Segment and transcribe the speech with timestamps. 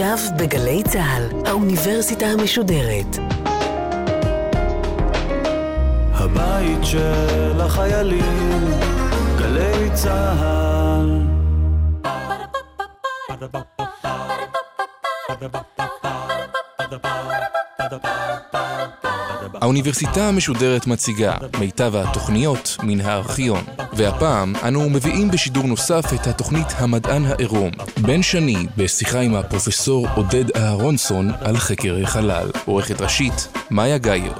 [0.00, 3.16] עכשיו בגלי צה"ל, האוניברסיטה המשודרת.
[6.14, 8.70] הבית של החיילים,
[9.38, 11.28] גלי צה"ל.
[19.60, 23.64] האוניברסיטה המשודרת מציגה מיטב התוכניות מן הארכיון.
[23.92, 27.70] והפעם אנו מביאים בשידור נוסף את התוכנית המדען העירום.
[28.02, 32.50] בן שני בשיחה עם הפרופסור עודד אהרונסון על חקר החלל.
[32.64, 34.32] עורכת ראשית, מאיה גאייר.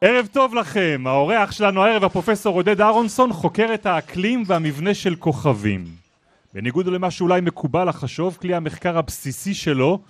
[0.00, 5.84] ערב טוב לכם, האורח שלנו הערב הפרופסור עודד אהרונסון חוקר את האקלים והמבנה של כוכבים.
[6.54, 10.00] בניגוד למה שאולי מקובל לחשוב, כלי המחקר הבסיסי שלו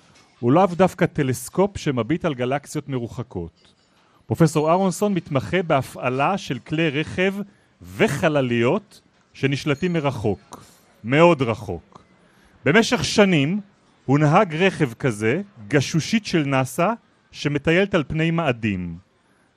[0.40, 3.74] הוא לאו דווקא טלסקופ שמביט על גלקסיות מרוחקות.
[4.26, 7.34] פרופסור אהרונסון מתמחה בהפעלה של כלי רכב
[7.96, 9.00] וחלליות
[9.32, 10.64] שנשלטים מרחוק,
[11.04, 12.02] מאוד רחוק.
[12.64, 13.60] במשך שנים
[14.04, 16.92] הוא נהג רכב כזה, גשושית של נאסא,
[17.30, 18.96] שמטיילת על פני מאדים.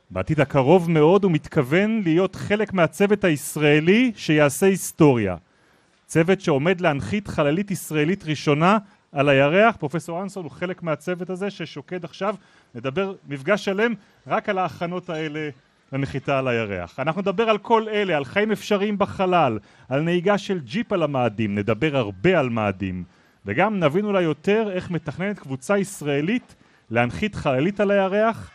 [0.09, 5.35] בעתיד הקרוב מאוד הוא מתכוון להיות חלק מהצוות הישראלי שיעשה היסטוריה.
[6.05, 8.77] צוות שעומד להנחית חללית ישראלית ראשונה
[9.11, 12.35] על הירח, פרופסור אנסון הוא חלק מהצוות הזה ששוקד עכשיו,
[12.75, 13.93] נדבר מפגש שלם
[14.27, 15.49] רק על ההכנות האלה
[15.93, 16.99] לנחיתה על הירח.
[16.99, 21.55] אנחנו נדבר על כל אלה, על חיים אפשריים בחלל, על נהיגה של ג'יפ על המאדים,
[21.55, 23.03] נדבר הרבה על מאדים,
[23.45, 26.55] וגם נבין אולי יותר איך מתכננת קבוצה ישראלית
[26.89, 28.51] להנחית חללית על הירח,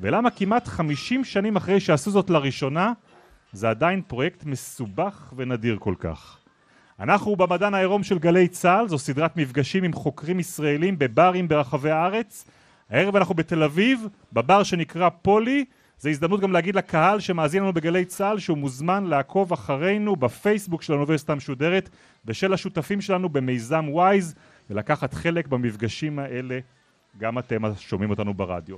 [0.00, 2.92] ולמה כמעט 50 שנים אחרי שעשו זאת לראשונה,
[3.52, 6.39] זה עדיין פרויקט מסובך ונדיר כל כך.
[7.00, 12.44] אנחנו במדען העירום של גלי צה"ל, זו סדרת מפגשים עם חוקרים ישראלים בברים ברחבי הארץ.
[12.90, 15.64] הערב אנחנו בתל אביב, בבר שנקרא פולי.
[15.98, 20.92] זו הזדמנות גם להגיד לקהל שמאזין לנו בגלי צה"ל שהוא מוזמן לעקוב אחרינו בפייסבוק של
[20.92, 21.88] האוניברסיטה המשודרת
[22.24, 24.34] ושל השותפים שלנו במיזם וויז
[24.70, 26.58] ולקחת חלק במפגשים האלה
[27.18, 28.76] גם אתם שומעים אותנו ברדיו.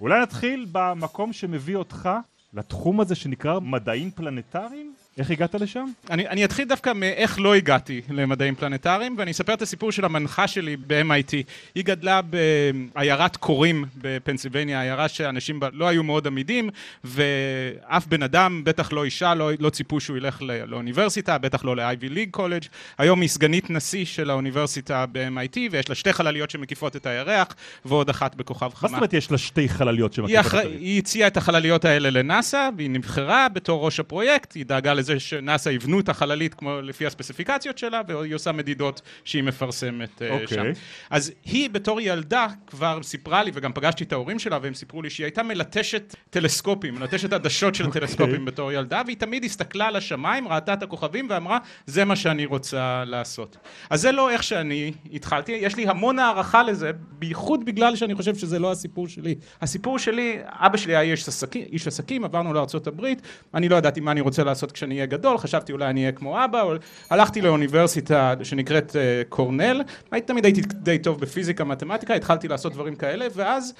[0.00, 2.08] אולי נתחיל במקום שמביא אותך
[2.52, 4.94] לתחום הזה שנקרא מדעים פלנטריים?
[5.18, 5.84] איך הגעת לשם?
[6.10, 10.48] אני, אני אתחיל דווקא מאיך לא הגעתי למדעים פלנטריים, ואני אספר את הסיפור של המנחה
[10.48, 11.32] שלי ב-MIT.
[11.74, 16.70] היא גדלה בעיירת קורים בפנסילבניה, עיירה שאנשים בה לא היו מאוד עמידים,
[17.04, 21.76] ואף בן אדם, בטח לא אישה, לא, לא ציפו שהוא ילך לא, לאוניברסיטה, בטח לא
[21.76, 22.68] ל-Ivy League College.
[22.98, 27.54] היום היא סגנית נשיא של האוניברסיטה ב-MIT, ויש לה שתי חלליות שמקיפות את הירח,
[27.84, 28.82] ועוד אחת בכוכב חמה.
[28.82, 30.66] מה זאת אומרת יש לה שתי חלליות שמקיפות את הירח?
[30.78, 35.68] היא הציעה את החלליות האלה לנאסא, והיא נבחרה בתור ראש הפרויקט, היא דאגה לזה שנאסא
[35.68, 40.24] יבנו את החללית כמו לפי הספציפיקציות שלה, והיא עושה מדידות שהיא מפרסמת okay.
[40.24, 40.46] אה, אוקיי.
[40.48, 40.80] שם.
[41.10, 45.10] אז היא בתור ילדה כבר סיפרה לי, וגם פגשתי את ההורים שלה, והם סיפרו לי
[45.10, 47.86] שהיא הייתה מלטשת טלסקופים, מלטשת עדשות של okay.
[47.86, 48.00] אוקיי.
[48.00, 52.46] טלסקופים בתור ילדה, והיא תמיד הסתכלה על השמיים, ראתה את הכוכבים ואמרה, זה מה שאני
[52.46, 53.56] רוצה לעשות.
[53.90, 58.34] אז זה לא איך שאני התחלתי, יש לי המון הערכה לזה, בייחוד בגלל שאני חושב
[58.34, 59.34] שזה לא הסיפור שלי.
[59.62, 63.06] הסיפור שלי, אבא שלי היה איש עסקים, איש עסקים עברנו לארה"ב,
[63.54, 66.44] אני לא ידעתי מה אני רוצה לעשות כשאני אהיה גדול, חשבתי אולי אני אהיה כמו
[66.44, 66.64] אבא,
[67.10, 72.94] הלכתי לאוניברסיטה שנקראת uh, קורנל, הייתי, תמיד הייתי די טוב בפיזיקה, מתמטיקה, התחלתי לעשות דברים
[72.94, 73.74] כאלה, ואז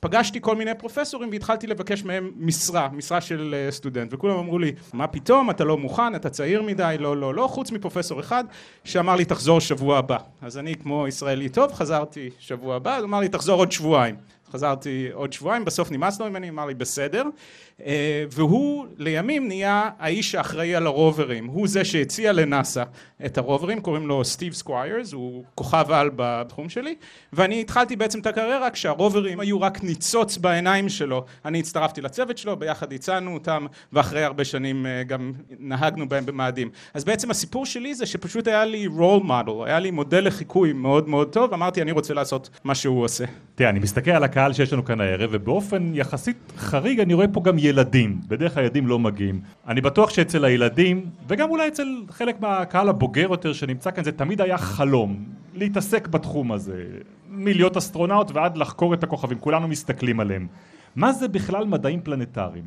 [0.00, 4.72] פגשתי כל מיני פרופסורים והתחלתי לבקש מהם משרה, משרה של uh, סטודנט, וכולם אמרו לי,
[4.92, 8.44] מה פתאום, אתה לא מוכן, אתה צעיר מדי, לא, לא, לא, חוץ מפרופסור אחד
[8.84, 10.18] שאמר לי, תחזור שבוע הבא.
[10.42, 14.16] אז אני כמו ישראלי טוב, חזרתי שבוע הבא, הוא אמר לי, תחזור עוד שבועיים.
[14.52, 17.24] חזרתי עוד שבועיים, בסוף נמאס לו ממני, אמר לי בסדר,
[18.30, 22.82] והוא לימים נהיה האיש האחראי על הרוברים, הוא זה שהציע לנאסא
[23.26, 26.94] את הרוברים, קוראים לו סטיב סקוויירס, הוא כוכב על בתחום שלי,
[27.32, 32.56] ואני התחלתי בעצם את הקריירה כשהרוברים היו רק ניצוץ בעיניים שלו, אני הצטרפתי לצוות שלו,
[32.56, 36.70] ביחד הצענו אותם, ואחרי הרבה שנים אה, גם נהגנו בהם במאדים.
[36.94, 41.08] אז בעצם הסיפור שלי זה שפשוט היה לי role model, היה לי מודל לחיקוי מאוד
[41.08, 43.24] מאוד טוב, אמרתי אני רוצה לעשות מה שהוא עושה.
[43.54, 47.40] תראה, אני מסתכל על הקהל שיש לנו כאן הערב, ובאופן יחסית חריג אני רואה פה
[47.44, 48.20] גם ילדים.
[48.28, 49.40] בדרך כלל ילדים לא מגיעים.
[49.68, 54.40] אני בטוח שאצל הילדים, וגם אולי אצל חלק מהקהל הבוגר יותר שנמצא כאן, זה תמיד
[54.40, 55.24] היה חלום.
[55.54, 56.84] להתעסק בתחום הזה.
[57.28, 60.46] מלהיות אסטרונאוט ועד לחקור את הכוכבים, כולנו מסתכלים עליהם.
[60.96, 62.64] מה זה בכלל מדעים פלנטריים?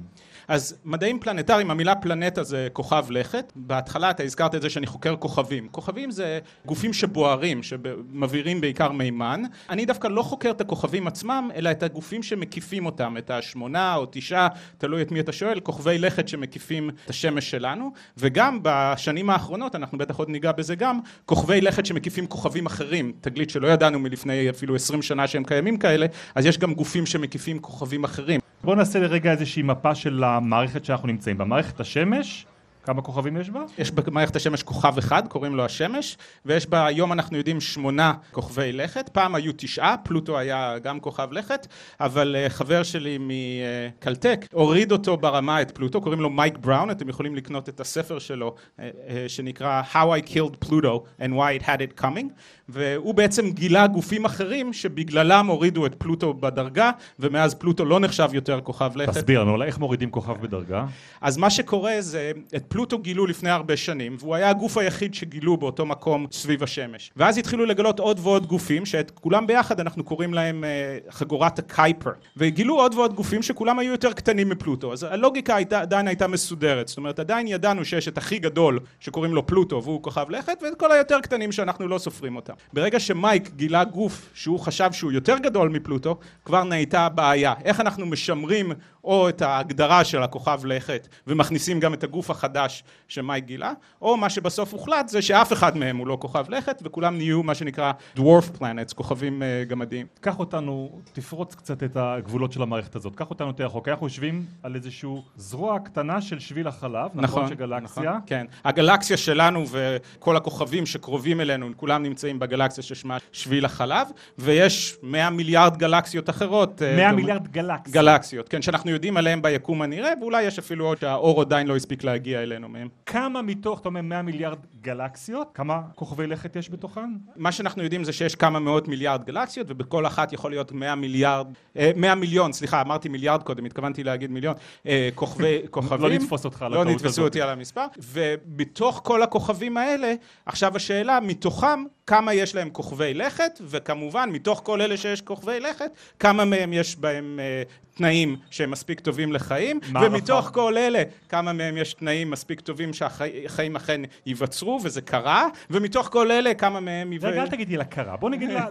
[0.48, 5.16] אז מדעים פלנטריים, המילה פלנטה זה כוכב לכת, בהתחלה אתה הזכרת את זה שאני חוקר
[5.16, 5.68] כוכבים.
[5.72, 9.44] כוכבים זה גופים שבוערים, שמבעירים בעיקר מימן.
[9.70, 14.06] אני דווקא לא חוקר את הכוכבים עצמם, אלא את הגופים שמקיפים אותם, את השמונה או
[14.12, 14.48] תשעה,
[14.78, 19.98] תלוי את מי אתה שואל, כוכבי לכת שמקיפים את השמש שלנו, וגם בשנים האחרונות, אנחנו
[19.98, 24.76] בטח עוד ניגע בזה גם, כוכבי לכת שמקיפים כוכבים אחרים, תגלית שלא ידענו מלפני אפילו
[24.76, 26.06] עשרים שנה שהם קיימים כאלה,
[26.36, 28.40] אז יש גם גופים שמקיפים כוכבים אחרים.
[28.64, 31.46] בואו נעשה לרגע איזושהי מפה של המערכת שאנחנו נמצאים בה.
[31.46, 32.46] מערכת השמש
[32.84, 33.64] כמה כוכבים יש בה?
[33.78, 38.72] יש במערכת השמש כוכב אחד, קוראים לו השמש, ויש בה, היום אנחנו יודעים, שמונה כוכבי
[38.72, 39.10] לכת.
[39.10, 41.68] פעם היו תשעה, פלוטו היה גם כוכב לכת,
[42.00, 47.10] אבל uh, חבר שלי מקלטק הוריד אותו ברמה את פלוטו, קוראים לו מייק בראון, אתם
[47.10, 48.84] יכולים לקנות את הספר שלו, uh, uh,
[49.28, 52.28] שנקרא How I Killed Pluto and Why It Had It Coming,
[52.70, 58.62] והוא בעצם גילה גופים אחרים שבגללם הורידו את פלוטו בדרגה, ומאז פלוטו לא נחשב יותר
[58.62, 59.14] כוכב לכת.
[59.14, 60.86] תסביר לנו, איך מורידים כוכב בדרגה?
[61.22, 65.58] אז מה שקורה זה, את פלוטו גילו לפני הרבה שנים, והוא היה הגוף היחיד שגילו
[65.58, 67.12] באותו מקום סביב השמש.
[67.18, 72.12] ואז התחילו לגלות עוד ועוד גופים, שאת כולם ביחד אנחנו קוראים להם uh, חגורת הקייפר.
[72.38, 74.94] וגילו עוד ועוד גופים שכולם היו יותר קטנים מפלוטו.
[74.94, 76.88] אז הלוגיקה הייתה, עדיין הייתה מסודרת.
[76.88, 80.80] זאת אומרת, עדיין ידענו שיש את הכי גדול שקוראים לו פלוטו והוא כוכב לכת, ואת
[80.80, 82.53] כל היותר קטנים שאנחנו לא סופרים אותם.
[82.74, 87.54] ברגע שמייק גילה גוף שהוא חשב שהוא יותר גדול מפלוטו, כבר נהייתה בעיה.
[87.64, 88.72] איך אנחנו משמרים
[89.04, 94.30] או את ההגדרה של הכוכב לכת ומכניסים גם את הגוף החדש שמייק גילה, או מה
[94.30, 98.60] שבסוף הוחלט זה שאף אחד מהם הוא לא כוכב לכת וכולם נהיו מה שנקרא dwarf
[98.60, 100.06] planets, כוכבים uh, גמדיים.
[100.22, 104.46] קח אותנו, תפרוץ קצת את הגבולות של המערכת הזאת, קח אותנו יותר רחוק, אנחנו יושבים
[104.64, 108.04] על איזשהו זרוע קטנה של שביל החלב, נכון, נכון של גלקסיה.
[108.04, 114.08] נכון, כן, הגלקסיה שלנו וכל הכוכבים שקרובים אלינו, כולם נמצאים בגלקסיה ששמה שביל החלב,
[114.38, 116.82] ויש 100 מיליארד גלקסיות אחרות.
[116.82, 117.96] 100 אה, מיליארד גלקסיות.
[117.96, 122.04] גלקסיות, כן, שאנחנו יודעים עליהם ביקום הנראה, ואולי יש אפילו עוד שהאור עדיין לא הספיק
[122.04, 122.88] להגיע אלינו מהם.
[123.06, 127.10] כמה מתוך, אתה אומר 100 מיליארד גלקסיות, כמה כוכבי לכת יש בתוכן?
[127.36, 131.48] מה שאנחנו יודעים זה שיש כמה מאות מיליארד גלקסיות, ובכל אחת יכול להיות 100 מיליארד,
[131.96, 134.56] 100 אה, מיליון, סליחה, אמרתי מיליארד קודם, התכוונתי להגיד מיליון,
[134.88, 136.02] אה, כוכבי, כוכבים.
[136.02, 140.14] לא נתפוס אותך על לא נתפסו אותי על המספר, ובתוך כל הכוכבים האלה,
[140.46, 145.92] עכשיו השאלה, מתוכם כמה יש להם כוכבי לכת, וכמובן מתוך כל אלה שיש כוכבי לכת,
[146.20, 147.64] כמה מהם יש בהם אה,
[147.94, 153.76] תנאים שהם מספיק טובים לחיים, ומתוך כל אלה כמה מהם יש תנאים מספיק טובים שהחיים
[153.76, 157.14] אכן ייווצרו, וזה קרה, ומתוך כל אלה כמה מהם...
[157.22, 158.66] רגע, אל תגידי לה קרה, בוא נגיד לה...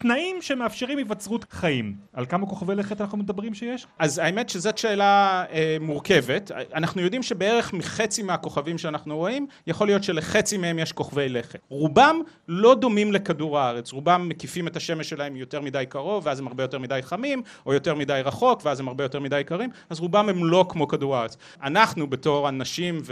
[0.00, 1.94] תנאים שמאפשרים היווצרות חיים.
[2.12, 3.86] על כמה כוכבי לכת אנחנו מדברים שיש?
[3.98, 6.50] אז האמת שזאת שאלה אה, מורכבת.
[6.74, 11.58] אנחנו יודעים שבערך מחצי מהכוכבים שאנחנו רואים, יכול להיות שלחצי מהם יש כוכבי לכת.
[11.68, 16.46] רובם לא דומים לכדור הארץ, רובם מקיפים את השמש שלהם יותר מדי קרוב, ואז הם
[16.46, 20.00] הרבה יותר מדי חמים, או יותר מדי רחוק, ואז הם הרבה יותר מדי קרים, אז
[20.00, 21.36] רובם הם לא כמו כדור הארץ.
[21.62, 23.02] אנחנו בתור אנשים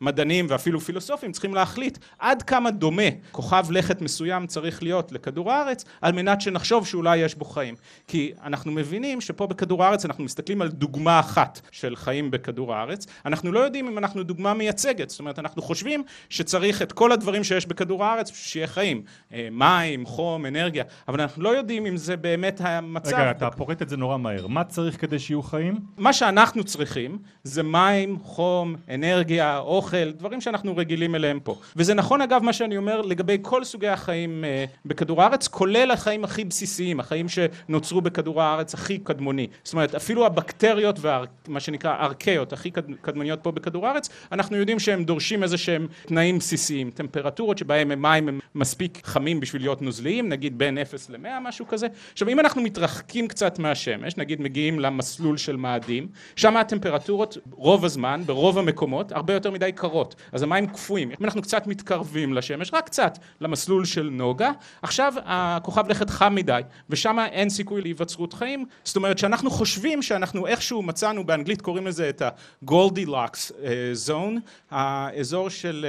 [0.00, 3.02] ומדענים ואפילו פילוסופים צריכים להחליט עד כמה דומה
[3.32, 7.74] כוכב לכת מסוים צריך להיות לכדור הארץ, על מנת מנת שנחשוב שאולי יש בו חיים.
[8.08, 13.06] כי אנחנו מבינים שפה בכדור הארץ אנחנו מסתכלים על דוגמה אחת של חיים בכדור הארץ,
[13.26, 17.44] אנחנו לא יודעים אם אנחנו דוגמה מייצגת, זאת אומרת אנחנו חושבים שצריך את כל הדברים
[17.44, 22.16] שיש בכדור הארץ שיהיה חיים, אה, מים, חום, אנרגיה, אבל אנחנו לא יודעים אם זה
[22.16, 23.16] באמת המצב.
[23.16, 25.78] רגע, אתה פורט את זה נורא מהר, מה צריך כדי שיהיו חיים?
[25.96, 31.54] מה שאנחנו צריכים זה מים, חום, אנרגיה, אוכל, דברים שאנחנו רגילים אליהם פה.
[31.76, 36.19] וזה נכון אגב מה שאני אומר לגבי כל סוגי החיים אה, בכדור הארץ, כולל החיים
[36.24, 39.46] החיים הכי בסיסיים, החיים שנוצרו בכדור הארץ הכי קדמוני.
[39.64, 42.70] זאת אומרת, אפילו הבקטריות ומה שנקרא ארכאיות הכי
[43.00, 48.28] קדמוניות פה בכדור הארץ, אנחנו יודעים שהם דורשים איזה שהם תנאים בסיסיים, טמפרטורות שבהם מים
[48.28, 51.86] הם מספיק חמים בשביל להיות נוזליים, נגיד בין 0 ל-100, משהו כזה.
[52.12, 58.22] עכשיו, אם אנחנו מתרחקים קצת מהשמש, נגיד מגיעים למסלול של מאדים, שם הטמפרטורות רוב הזמן,
[58.26, 60.14] ברוב המקומות, הרבה יותר מדי קרות.
[60.32, 61.10] אז המים קפואים.
[61.10, 64.50] אם אנחנו קצת מתקרבים לשמש, רק קצת, למסלול של נוגה,
[64.82, 70.46] עכשיו הכוכב לכת חם מדי, ושם אין סיכוי להיווצרות חיים, זאת אומרת שאנחנו חושבים שאנחנו
[70.46, 73.50] איכשהו מצאנו, באנגלית קוראים לזה את ה-Goldilocks
[74.08, 74.40] zone,
[74.70, 75.86] האזור של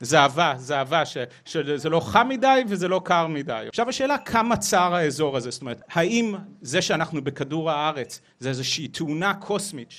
[0.00, 1.02] זהבה, זהבה,
[1.44, 3.64] שזה לא חם מדי וזה לא קר מדי.
[3.68, 8.88] עכשיו השאלה כמה צר האזור הזה, זאת אומרת, האם זה שאנחנו בכדור הארץ זה איזושהי
[8.88, 9.90] תאונה קוסמית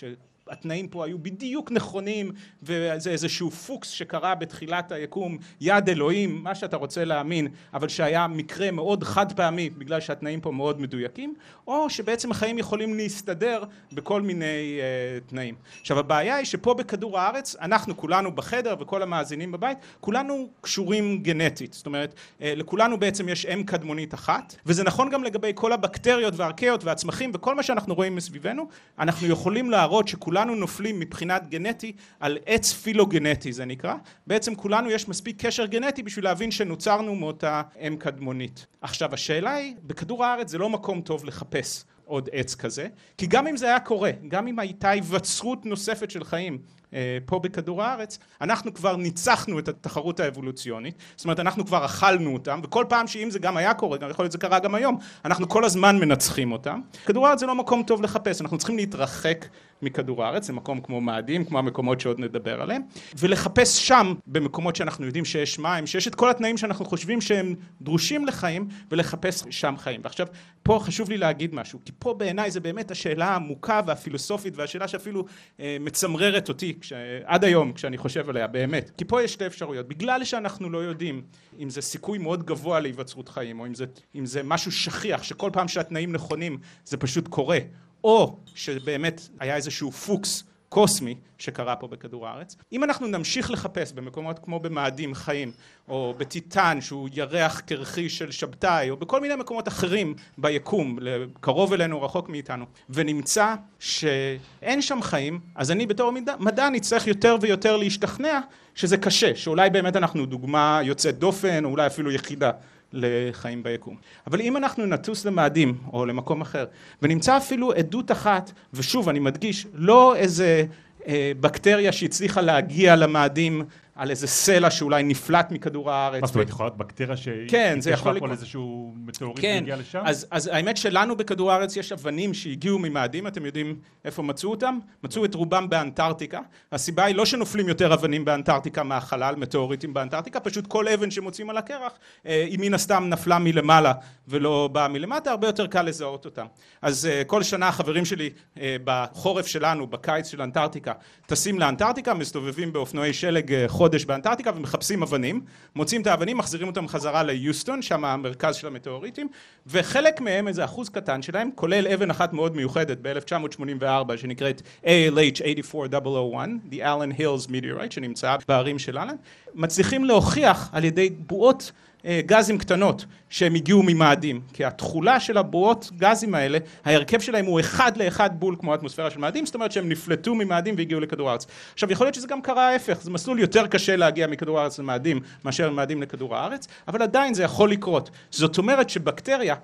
[0.49, 2.31] התנאים פה היו בדיוק נכונים
[2.63, 8.71] וזה איזשהו פוקס שקרה בתחילת היקום, יד אלוהים, מה שאתה רוצה להאמין, אבל שהיה מקרה
[8.71, 11.33] מאוד חד פעמי בגלל שהתנאים פה מאוד מדויקים,
[11.67, 15.55] או שבעצם החיים יכולים להסתדר בכל מיני uh, תנאים.
[15.81, 21.73] עכשיו הבעיה היא שפה בכדור הארץ, אנחנו כולנו בחדר וכל המאזינים בבית, כולנו קשורים גנטית,
[21.73, 26.33] זאת אומרת uh, לכולנו בעצם יש אם קדמונית אחת, וזה נכון גם לגבי כל הבקטריות
[26.37, 28.67] והארכאיות והצמחים וכל מה שאנחנו רואים מסביבנו,
[28.99, 33.95] אנחנו יכולים להראות שכולנו כולנו נופלים מבחינת גנטי על עץ פילוגנטי זה נקרא,
[34.27, 38.67] בעצם כולנו יש מספיק קשר גנטי בשביל להבין שנוצרנו מאותה אם קדמונית.
[38.81, 42.87] עכשיו השאלה היא, בכדור הארץ זה לא מקום טוב לחפש עוד עץ כזה,
[43.17, 46.57] כי גם אם זה היה קורה, גם אם הייתה היווצרות נוספת של חיים
[46.93, 52.33] אה, פה בכדור הארץ, אנחנו כבר ניצחנו את התחרות האבולוציונית, זאת אומרת אנחנו כבר אכלנו
[52.33, 54.97] אותם, וכל פעם שאם זה גם היה קורה, גם יכול להיות זה קרה גם היום,
[55.25, 56.81] אנחנו כל הזמן מנצחים אותם.
[57.05, 59.45] כדור הארץ זה לא מקום טוב לחפש, אנחנו צריכים להתרחק
[59.81, 62.81] מכדור הארץ, זה מקום כמו מאדים, כמו המקומות שעוד נדבר עליהם,
[63.19, 68.25] ולחפש שם, במקומות שאנחנו יודעים שיש מים, שיש את כל התנאים שאנחנו חושבים שהם דרושים
[68.25, 70.01] לחיים, ולחפש שם חיים.
[70.03, 70.27] ועכשיו,
[70.63, 75.25] פה חשוב לי להגיד משהו, כי פה בעיניי זה באמת השאלה העמוקה והפילוסופית, והשאלה שאפילו
[75.59, 78.91] אה, מצמררת אותי כש, עד היום כשאני חושב עליה, באמת.
[78.97, 79.87] כי פה יש שתי אפשרויות.
[79.87, 81.21] בגלל שאנחנו לא יודעים
[81.59, 85.49] אם זה סיכוי מאוד גבוה להיווצרות חיים, או אם זה, אם זה משהו שכיח, שכל
[85.53, 87.59] פעם שהתנאים נכונים זה פשוט קורה,
[88.03, 92.55] או שבאמת היה איזשהו פוקס קוסמי שקרה פה בכדור הארץ.
[92.71, 95.51] אם אנחנו נמשיך לחפש במקומות כמו במאדים חיים,
[95.87, 100.99] או בטיטן שהוא ירח קרחי של שבתאי, או בכל מיני מקומות אחרים ביקום,
[101.39, 107.37] קרוב אלינו, רחוק מאיתנו, ונמצא שאין שם חיים, אז אני בתור מדע, מדע נצטרך יותר
[107.41, 108.39] ויותר להשתכנע
[108.75, 112.51] שזה קשה, שאולי באמת אנחנו דוגמה יוצאת דופן, או אולי אפילו יחידה.
[112.93, 113.95] לחיים ביקום.
[114.27, 116.65] אבל אם אנחנו נטוס למאדים או למקום אחר
[117.01, 120.65] ונמצא אפילו עדות אחת, ושוב אני מדגיש, לא איזה
[121.07, 123.61] אה, בקטריה שהצליחה להגיע למאדים
[123.99, 126.21] על איזה סלע שאולי נפלט מכדור הארץ.
[126.21, 127.15] מה זאת אומרת, יכולה להיות בקטריה
[127.47, 128.31] כן, זה יכול לקרות.
[128.31, 130.01] איזשהו מטאוריט כן, שהגיע לשם?
[130.05, 134.79] אז, אז האמת שלנו בכדור הארץ יש אבנים שהגיעו ממאדים, אתם יודעים איפה מצאו אותם?
[135.03, 136.39] מצאו את רובם באנטארקטיקה.
[136.71, 141.57] הסיבה היא לא שנופלים יותר אבנים באנטארקטיקה מהחלל, מטאוריטים באנטארקטיקה, פשוט כל אבן שמוצאים על
[141.57, 141.93] הקרח,
[142.25, 143.93] אה, היא מן הסתם נפלה מלמעלה
[144.27, 146.45] ולא באה מלמטה, הרבה יותר קל לזהות אותם.
[146.81, 148.29] אז אה, כל שנה החברים שלי
[148.59, 150.93] אה, בחורף שלנו, בקיץ של אנטארקטיקה,
[151.25, 155.41] טסים לאנטארקטיקה, מסתובבים באופנועי שלג חודש באנטארקטיקה ומחפשים אבנים,
[155.75, 159.27] מוצאים את האבנים, מחזירים אותם חזרה ליוסטון, שם המרכז של המטאוריטים,
[159.67, 166.49] וחלק מהם, איזה אחוז קטן שלהם, כולל אבן אחת מאוד מיוחדת ב-1984 שנקראת ALH 84001,
[166.71, 169.15] The Allen Hills Meteorite, שנמצאה בערים של אלן,
[169.53, 171.71] מצליחים להוכיח על ידי בועות
[172.05, 177.97] גזים קטנות שהם הגיעו ממאדים כי התכולה של הבועות גזים האלה ההרכב שלהם הוא אחד
[177.97, 181.47] לאחד בול כמו האטמוספירה של מאדים זאת אומרת שהם נפלטו ממאדים והגיעו לכדור הארץ.
[181.73, 185.19] עכשיו יכול להיות שזה גם קרה ההפך זה מסלול יותר קשה להגיע מכדור הארץ למאדים
[185.45, 188.09] מאשר ממאדים לכדור הארץ אבל עדיין זה יכול לקרות.
[188.31, 189.55] זאת אומרת שבקטריה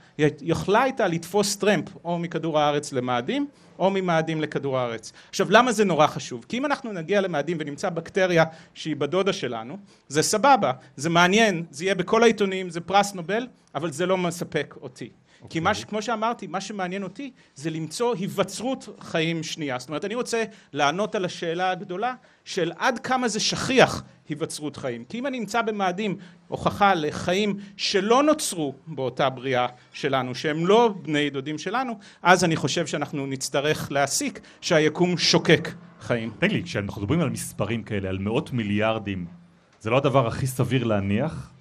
[0.42, 3.48] יכלה הייתה לתפוס טרמפ או מכדור הארץ למאדים
[3.80, 5.14] או ממאדים לכדור הארץ.
[5.30, 6.46] עכשיו למה זה נורא חשוב?
[6.50, 9.78] כי אם אנחנו נגיע למאדים ונמצא בקטריה שהיא בדודה שלנו,
[10.08, 14.76] זה סבבה, זה מעניין, זה יהיה בכל העיתונים, זה פרס נובל, אבל זה לא מספק
[14.82, 15.10] אותי.
[15.46, 15.50] Okay.
[15.50, 15.86] כי מה, אוקיי.
[15.86, 19.80] כמו שאמרתי, מה שמעניין אותי זה למצוא היווצרות חיים שנייה.
[19.80, 22.14] זאת אומרת, אני רוצה לענות על השאלה הגדולה
[22.46, 25.06] של עד כמה זה שכיח היווצרות חיים.
[25.10, 31.30] כי אם אני נמצא במאדים הוכחה לחיים שלא נוצרו באותה בריאה שלנו, שהם לא בני
[31.30, 35.70] דודים שלנו, אז אני חושב שאנחנו נצטרך להסיק שהיקום שוקק
[36.02, 36.32] חיים.
[36.40, 39.26] תגיד לי, כשאנחנו מדברים על מספרים כאלה, על מאות מיליארדים,
[39.80, 41.55] זה לא הדבר הכי סביר להניח?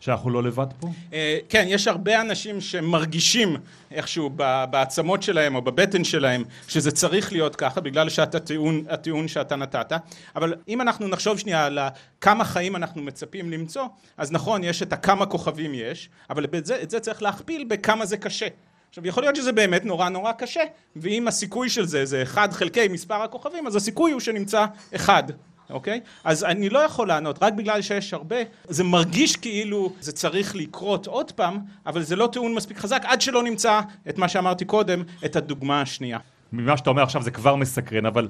[0.00, 0.88] שאנחנו לא לבד פה?
[1.12, 3.56] אה, כן, יש הרבה אנשים שמרגישים
[3.90, 4.30] איכשהו
[4.70, 9.92] בעצמות שלהם או בבטן שלהם שזה צריך להיות ככה בגלל שהטיעון הטיעון שאתה נתת.
[10.36, 11.78] אבל אם אנחנו נחשוב שנייה על
[12.20, 13.84] כמה חיים אנחנו מצפים למצוא
[14.16, 18.06] אז נכון יש את הכמה כוכבים יש אבל את זה, את זה צריך להכפיל בכמה
[18.06, 18.46] זה קשה.
[18.88, 20.62] עכשיו יכול להיות שזה באמת נורא נורא קשה
[20.96, 25.22] ואם הסיכוי של זה זה אחד חלקי מספר הכוכבים אז הסיכוי הוא שנמצא אחד
[25.70, 26.00] אוקיי?
[26.24, 28.36] אז אני לא יכול לענות, רק בגלל שיש הרבה,
[28.68, 33.20] זה מרגיש כאילו זה צריך לקרות עוד פעם, אבל זה לא טיעון מספיק חזק עד
[33.20, 36.18] שלא נמצא את מה שאמרתי קודם, את הדוגמה השנייה.
[36.52, 38.28] ממה שאתה אומר עכשיו זה כבר מסקרן, אבל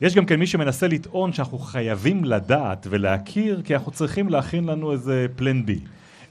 [0.00, 4.92] יש גם כן מי שמנסה לטעון שאנחנו חייבים לדעת ולהכיר, כי אנחנו צריכים להכין לנו
[4.92, 5.78] איזה פלן בי.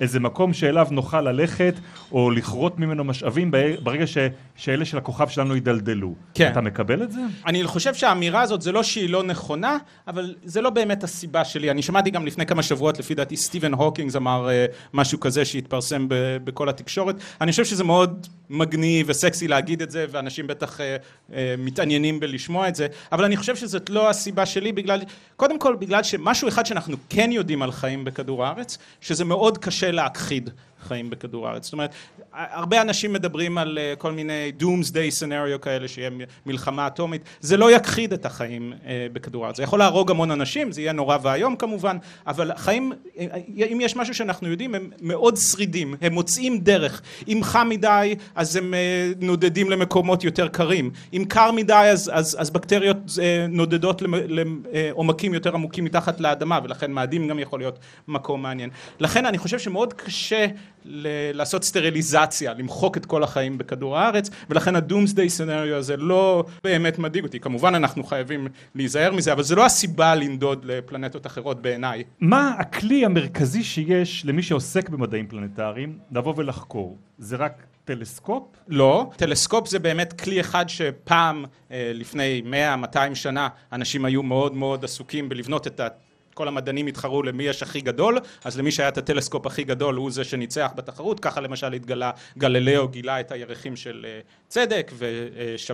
[0.02, 1.74] איזה מקום שאליו נוכל ללכת
[2.12, 3.52] או לכרות ממנו משאבים
[3.84, 4.18] ברגע ש,
[4.56, 6.14] שאלה של הכוכב שלנו יידלדלו.
[6.34, 6.52] כן.
[6.52, 7.20] אתה מקבל את זה?
[7.46, 9.78] אני חושב שהאמירה הזאת זה לא שהיא לא נכונה,
[10.08, 11.72] אבל זה לא באמת הסיבה שלי.
[11.72, 16.06] אני שמעתי גם לפני כמה שבועות, לפי דעתי סטיבן הוקינגס אמר uh, משהו כזה שהתפרסם
[16.44, 17.16] בכל התקשורת.
[17.42, 22.68] אני חושב שזה מאוד מגניב וסקסי להגיד את זה, ואנשים בטח uh, uh, מתעניינים בלשמוע
[22.68, 25.02] את זה, אבל אני חושב שזאת לא הסיבה שלי, בגלל,
[25.36, 29.92] קודם כל בגלל שמשהו אחד שאנחנו כן יודעים על חיים בכדור הארץ, שזה מאוד קשה
[29.92, 30.50] להכחיד
[30.88, 31.64] חיים בכדור הארץ.
[31.64, 31.92] זאת אומרת,
[32.34, 36.10] הרבה אנשים מדברים על אה, כל מיני doomsday scenario כאלה, שיהיה
[36.46, 39.58] מלחמה אטומית, זה לא יכחיד את החיים אה, בכדור הארץ.
[39.58, 41.98] זה יכול להרוג המון אנשים, זה יהיה נורא ואיום כמובן,
[42.28, 43.26] אבל חיים, אה,
[43.58, 47.02] אם יש משהו שאנחנו יודעים, הם מאוד שרידים, הם מוצאים דרך.
[47.28, 48.74] אם חם מדי, אז הם
[49.22, 50.92] נודדים למקומות יותר קרים.
[51.14, 52.98] אם קר מדי, אז, אז, אז בקטריות
[53.50, 54.02] נודדות
[54.68, 58.70] לעומקים יותר עמוקים מתחת לאדמה, ולכן מאדים גם יכול להיות מקום מעניין.
[59.00, 60.46] לכן אני חושב שמאוד קשה
[60.86, 66.44] ל- לעשות סטריליזציה, למחוק את כל החיים בכדור הארץ, ולכן ה doomsday scenario הזה לא
[66.64, 67.40] באמת מדאיג אותי.
[67.40, 72.04] כמובן אנחנו חייבים להיזהר מזה, אבל זה לא הסיבה לנדוד לפלנטות אחרות בעיניי.
[72.20, 76.98] מה הכלי המרכזי שיש למי שעוסק במדעים פלנטריים לבוא ולחקור?
[77.18, 78.44] זה רק טלסקופ?
[78.68, 82.42] לא, טלסקופ זה באמת כלי אחד שפעם, אה, לפני
[82.94, 85.88] 100-200 שנה, אנשים היו מאוד מאוד עסוקים בלבנות את ה...
[86.34, 90.12] כל המדענים התחרו למי יש הכי גדול, אז למי שהיה את הטלסקופ הכי גדול הוא
[90.12, 94.92] זה שניצח בתחרות, ככה למשל התגלה, גלילאו גילה את הירחים של אה, צדק,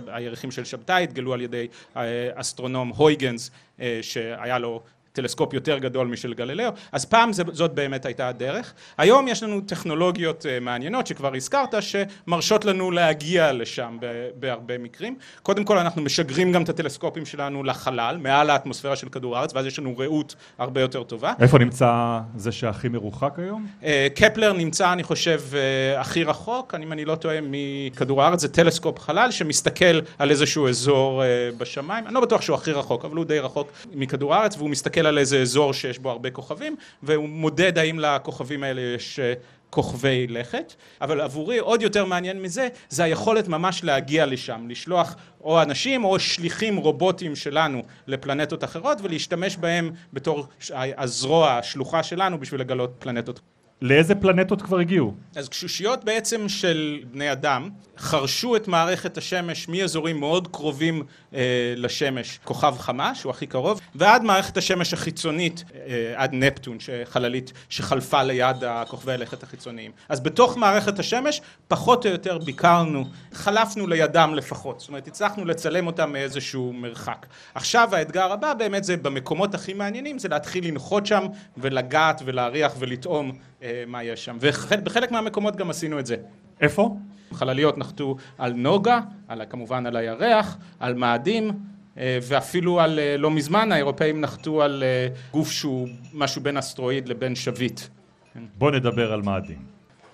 [0.06, 3.50] והירחים של שבתאי התגלו על ידי אה, אסטרונום הויגנס,
[3.80, 8.74] אה, שהיה לו טלסקופ יותר גדול משל גלילאו, אז פעם זה, זאת באמת הייתה הדרך.
[8.98, 13.98] היום יש לנו טכנולוגיות uh, מעניינות שכבר הזכרת, שמרשות לנו להגיע לשם
[14.34, 15.16] בהרבה מקרים.
[15.42, 19.66] קודם כל אנחנו משגרים גם את הטלסקופים שלנו לחלל, מעל האטמוספירה של כדור הארץ, ואז
[19.66, 21.32] יש לנו ראות הרבה יותר טובה.
[21.40, 23.66] איפה נמצא זה שהכי מרוחק היום?
[23.80, 23.84] Uh,
[24.14, 28.98] קפלר נמצא, אני חושב, uh, הכי רחוק, אם אני לא טועה, מכדור הארץ, זה טלסקופ
[28.98, 31.22] חלל שמסתכל על איזשהו אזור
[31.58, 34.97] בשמיים, אני לא בטוח שהוא הכי רחוק, אבל הוא די רחוק מכדור הארץ, והוא מסתכל
[35.06, 39.32] על איזה אזור שיש בו הרבה כוכבים, והוא מודד האם לכוכבים האלה יש אה,
[39.70, 45.62] כוכבי לכת, אבל עבורי עוד יותר מעניין מזה, זה היכולת ממש להגיע לשם, לשלוח או
[45.62, 52.90] אנשים או שליחים רובוטים שלנו לפלנטות אחרות ולהשתמש בהם בתור הזרוע, השלוחה שלנו בשביל לגלות
[52.98, 53.40] פלנטות.
[53.82, 55.14] לאיזה פלנטות כבר הגיעו?
[55.36, 61.02] אז קשושיות בעצם של בני אדם חרשו את מערכת השמש מאזורים מאוד קרובים
[61.34, 61.40] אה,
[61.76, 68.22] לשמש, כוכב חמה שהוא הכי קרוב, ועד מערכת השמש החיצונית, אה, עד נפטון, חללית שחלפה
[68.22, 69.90] ליד הכוכבי הלכת החיצוניים.
[70.08, 75.86] אז בתוך מערכת השמש פחות או יותר ביקרנו, חלפנו לידם לפחות, זאת אומרת הצלחנו לצלם
[75.86, 77.26] אותם מאיזשהו מרחק.
[77.54, 83.32] עכשיו האתגר הבא באמת זה במקומות הכי מעניינים, זה להתחיל לנחות שם ולגעת ולהריח ולטעום
[83.62, 86.16] אה, מה יש שם, ובחלק מהמקומות גם עשינו את זה.
[86.60, 86.96] איפה?
[87.32, 91.50] חלליות נחתו על נוגה, על, כמובן על הירח, על מאדים
[91.98, 94.84] אה, ואפילו על, אה, לא מזמן האירופאים נחתו על
[95.32, 97.80] גוף שהוא משהו בין אסטרואיד לבין שביט.
[98.58, 99.58] בוא נדבר על מאדים.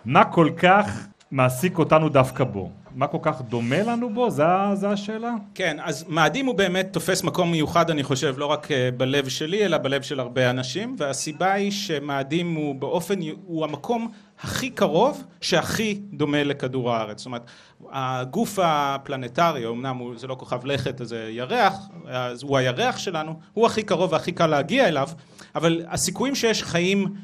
[0.05, 2.71] מה כל כך מעסיק אותנו דווקא בו?
[2.95, 4.31] מה כל כך דומה לנו בו?
[4.31, 4.45] זו
[4.87, 5.35] השאלה?
[5.55, 9.79] כן, אז מאדים הוא באמת תופס מקום מיוחד אני חושב לא רק בלב שלי אלא
[9.79, 14.11] בלב של הרבה אנשים והסיבה היא שמאדים הוא באופן, הוא המקום
[14.41, 17.43] הכי קרוב שהכי דומה לכדור הארץ זאת אומרת
[17.91, 21.75] הגוף הפלנטרי אמנם הוא, זה לא כוכב לכת זה ירח
[22.07, 25.09] אז הוא הירח שלנו הוא הכי קרוב והכי קל להגיע אליו
[25.55, 27.14] אבל הסיכויים שיש חיים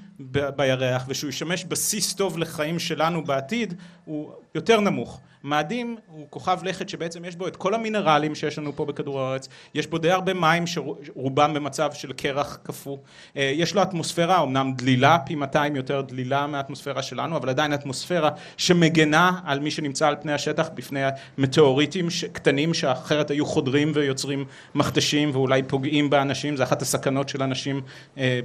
[0.57, 5.21] בירח ושהוא ישמש בסיס טוב לחיים שלנו בעתיד הוא יותר נמוך.
[5.45, 9.49] מאדים הוא כוכב לכת שבעצם יש בו את כל המינרלים שיש לנו פה בכדור הארץ,
[9.75, 12.97] יש בו די הרבה מים שרובם במצב של קרח קפוא,
[13.35, 19.41] יש לו אטמוספירה אמנם דלילה, פי 200 יותר דלילה מהאטמוספירה שלנו, אבל עדיין אטמוספירה שמגנה
[19.45, 21.01] על מי שנמצא על פני השטח בפני
[21.39, 27.81] מטאוריטים קטנים שאחרת היו חודרים ויוצרים מכתשים ואולי פוגעים באנשים, זה אחת הסכנות של אנשים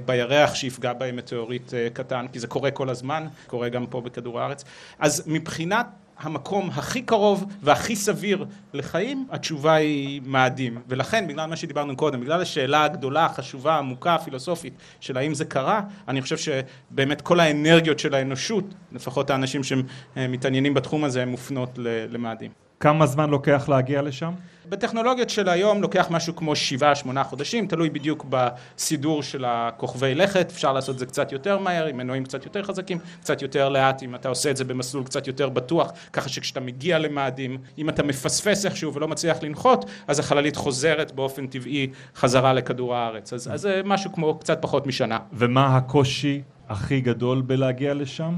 [0.04, 4.64] בירח שיפגע בהם מטאוריט קטן, כי זה קורה כל הזמן, קורה גם פה בכדור הארץ,
[4.98, 5.86] אז מבחינת
[6.18, 10.78] המקום הכי קרוב והכי סביר לחיים, התשובה היא מאדים.
[10.88, 15.80] ולכן, בגלל מה שדיברנו קודם, בגלל השאלה הגדולה, החשובה, העמוקה, הפילוסופית, של האם זה קרה,
[16.08, 21.78] אני חושב שבאמת כל האנרגיות של האנושות, לפחות האנשים שמתעניינים בתחום הזה, הן מופנות
[22.10, 22.65] למאדים.
[22.80, 24.32] כמה זמן לוקח להגיע לשם?
[24.68, 30.50] בטכנולוגיות של היום לוקח משהו כמו שבעה שמונה חודשים, תלוי בדיוק בסידור של הכוכבי לכת,
[30.50, 34.02] אפשר לעשות את זה קצת יותר מהר, עם מנועים קצת יותר חזקים, קצת יותר לאט,
[34.02, 38.02] אם אתה עושה את זה במסלול קצת יותר בטוח, ככה שכשאתה מגיע למאדים, אם אתה
[38.02, 43.80] מפספס איכשהו ולא מצליח לנחות, אז החללית חוזרת באופן טבעי חזרה לכדור הארץ, אז זה
[43.84, 45.18] משהו כמו קצת פחות משנה.
[45.32, 48.34] ומה הקושי הכי גדול בלהגיע לשם?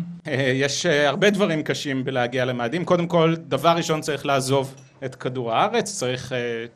[0.54, 5.98] יש הרבה דברים קשים בלהגיע למאדים, קודם כל, דבר ראשון צריך לעזוב את כדור הארץ,
[5.98, 6.32] צריך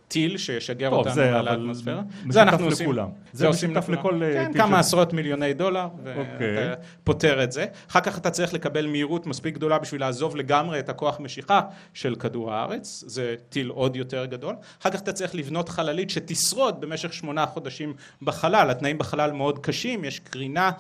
[0.09, 2.03] טיל שישגר טוב, אותנו זה על האטמוספירה.
[2.31, 2.87] זה אנחנו עושים.
[2.87, 3.09] לכולם.
[3.33, 7.67] זה משותף לכל כן, כמה עשרות מיליוני דולר, ואתה פותר את זה.
[7.91, 11.61] אחר כך אתה צריך לקבל מהירות מספיק גדולה בשביל לעזוב לגמרי את הכוח משיכה
[11.95, 14.55] של כדור הארץ, זה טיל עוד יותר גדול.
[14.83, 20.05] אחר כך אתה צריך לבנות חללית שתשרוד במשך שמונה חודשים בחלל, התנאים בחלל מאוד קשים,
[20.05, 20.71] יש קרינה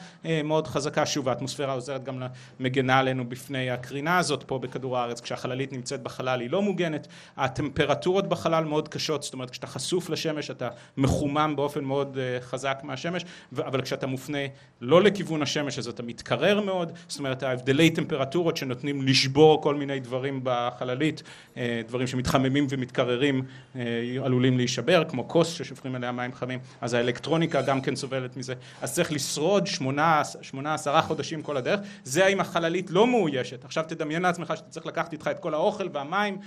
[0.45, 2.23] מאוד חזקה, שוב האטמוספירה עוזרת גם
[2.61, 8.29] מגנה עלינו בפני הקרינה הזאת פה בכדור הארץ, כשהחללית נמצאת בחלל היא לא מוגנת, הטמפרטורות
[8.29, 13.25] בחלל מאוד קשות, זאת אומרת כשאתה חשוף לשמש אתה מחומם באופן מאוד uh, חזק מהשמש,
[13.57, 14.39] אבל כשאתה מופנה
[14.81, 20.01] לא לכיוון השמש אז אתה מתקרר מאוד, זאת אומרת ההבדלי טמפרטורות שנותנים לשבור כל מיני
[20.01, 21.23] דברים בחללית,
[21.55, 23.43] uh, דברים שמתחממים ומתקררים
[23.75, 23.79] uh,
[24.25, 28.95] עלולים להישבר, כמו כוס ששופכים עליה מים חמים, אז האלקטרוניקה גם כן סובלת מזה, אז
[28.95, 34.23] צריך לשרוד שמונה, שמונה עשרה חודשים כל הדרך, זה אם החללית לא מאוישת, עכשיו תדמיין
[34.23, 36.39] לעצמך שאתה צריך לקחת איתך את כל האוכל והמים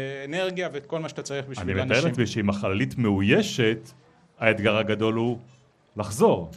[0.00, 1.96] ואנרגיה ואת כל מה שאתה צריך בשביל אני אנשים.
[1.96, 3.90] מתאר לעצמי שאם החללית מאוישת,
[4.38, 5.38] האתגר הגדול הוא
[5.96, 6.50] לחזור.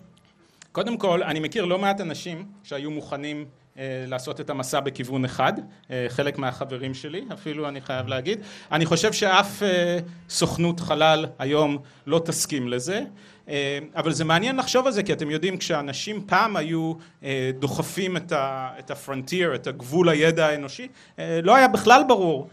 [0.72, 3.46] קודם כל, אני מכיר לא מעט אנשים שהיו מוכנים
[3.78, 5.54] אה, לעשות את המסע בכיוון אחד,
[5.92, 8.40] אה, חלק מהחברים שלי, אפילו אני חייב להגיד.
[8.72, 11.78] אני חושב שאף אה, סוכנות חלל היום
[12.08, 13.04] לא תסכים לזה.
[13.50, 18.18] אה, אבל זה מעניין לחשוב על זה כי אתם יודעים כשאנשים פעם היו אה, דוחפים
[18.18, 20.88] את הפרונטיר, את הגבול הידע האנושי,
[21.20, 22.50] אה, לא היה בכלל ברור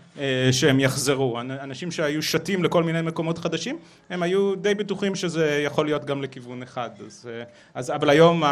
[0.50, 1.40] שהם יחזרו.
[1.40, 3.78] אנשים שהיו שתים לכל מיני מקומות חדשים,
[4.10, 6.90] הם היו די בטוחים שזה יכול להיות גם לכיוון אחד.
[7.06, 7.28] אז,
[7.74, 8.42] אז, אבל היום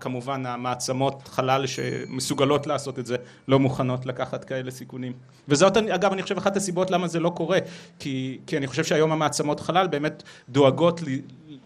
[0.00, 3.16] כמובן המעצמות חלל שמסוגלות לעשות את זה
[3.48, 5.12] לא מוכנות לקחת כאלה סיכונים.
[5.48, 7.58] וזאת אגב אני חושב אחת הסיבות למה זה לא קורה,
[7.98, 11.00] כי, כי אני חושב שהיום המעצמות חלל באמת דואגות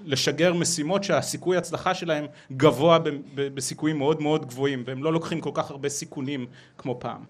[0.04, 2.98] לשגר משימות שהסיכוי הצלחה שלהם גבוה
[3.34, 6.46] בסיכויים מאוד מאוד גבוהים והם לא לוקחים כל כך הרבה סיכונים
[6.78, 7.24] כמו פעם.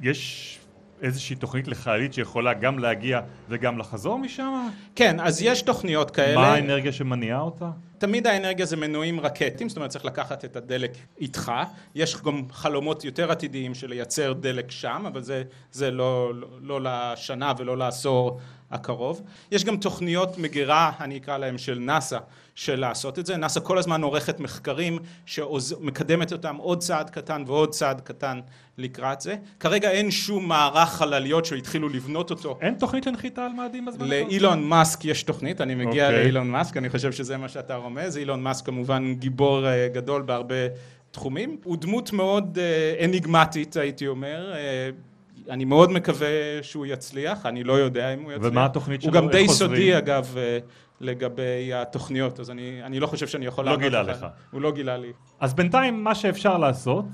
[0.00, 0.58] יש
[1.02, 4.68] איזושהי תוכנית לחיילית שיכולה גם להגיע וגם לחזור משם?
[4.96, 6.34] כן, אז יש תוכניות כאלה.
[6.34, 7.70] מה האנרגיה שמניעה אותה?
[7.98, 11.52] תמיד האנרגיה זה מנועים רקטיים, זאת אומרת צריך לקחת את הדלק איתך,
[11.94, 16.80] יש גם חלומות יותר עתידיים של לייצר דלק שם, אבל זה, זה לא, לא, לא
[16.82, 19.22] לשנה ולא לעשור הקרוב.
[19.52, 22.18] יש גם תוכניות מגירה, אני אקרא להם של נאס"א,
[22.54, 23.36] של לעשות את זה.
[23.36, 28.40] נאס"א כל הזמן עורכת מחקרים שמקדמת אותם עוד צעד קטן ועוד צעד קטן
[28.78, 29.36] לקראת זה.
[29.60, 32.58] כרגע אין שום מערך חלליות שהתחילו לבנות אותו.
[32.60, 34.08] אין תוכנית לנחיתה על מאדים בזמן?
[34.08, 36.08] לאילון מאסק יש תוכנית, אני מגיע okay.
[36.08, 36.22] אוקיי.
[36.22, 38.16] לאילון מאסק, אני חושב שזה מה שאתה רומז.
[38.16, 40.54] אילון מאסק כמובן גיבור אה, גדול בהרבה
[41.10, 41.56] תחומים.
[41.64, 44.52] הוא דמות מאוד אה, אניגמטית הייתי אומר.
[44.54, 44.90] אה,
[45.50, 46.28] אני מאוד מקווה
[46.62, 48.52] שהוא יצליח, אני לא יודע אם הוא יצליח.
[48.52, 49.12] ומה התוכנית שלו?
[49.12, 49.70] הוא גם די חוזרים?
[49.70, 50.36] סודי אגב
[51.00, 53.64] לגבי התוכניות, אז אני, אני לא חושב שאני יכול...
[53.64, 54.26] לא גילה לך.
[54.50, 55.12] הוא לא גילה לי.
[55.40, 57.04] אז בינתיים מה שאפשר לעשות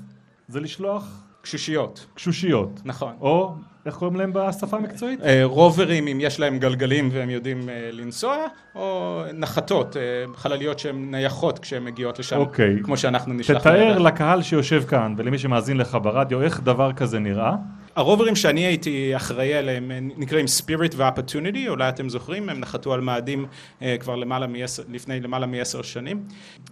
[0.47, 1.23] זה לשלוח...
[1.41, 2.05] קשושיות.
[2.13, 2.81] קשושיות.
[2.85, 3.13] נכון.
[3.21, 3.53] או,
[3.85, 5.21] איך קוראים להם בשפה המקצועית?
[5.21, 8.35] אה, רוברים אם יש להם גלגלים והם יודעים אה, לנסוע,
[8.75, 10.01] או נחתות, אה,
[10.35, 12.75] חלליות שהן נייחות כשהן מגיעות לשם, אוקיי.
[12.83, 13.61] כמו שאנחנו נשלח.
[13.61, 17.55] תתאר לקהל שיושב כאן ולמי שמאזין לך ברדיו איך דבר כזה נראה.
[17.95, 23.45] הרוברים שאני הייתי אחראי עליהם נקראים Spirit ו-Opportunity, אולי אתם זוכרים, הם נחתו על מאדים
[23.81, 26.23] אה, כבר למעלה מ-10, לפני למעלה מעשר שנים.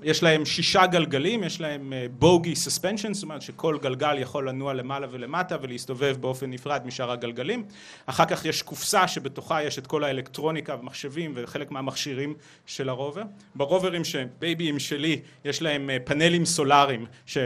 [0.04, 4.74] יש להם שישה גלגלים, יש להם בוגי uh, suspension, זאת אומרת שכל גלגל יכול לנוע
[4.74, 7.64] למעלה ולמטה ולהסתובב באופן נפרד משאר הגלגלים.
[8.06, 12.34] אחר כך יש קופסה שבתוכה יש את כל האלקטרוניקה ומחשבים וחלק מהמכשירים
[12.66, 13.24] של הרובר.
[13.56, 17.38] ברוברים שבייביים שלי יש להם פאנלים סולאריים ש...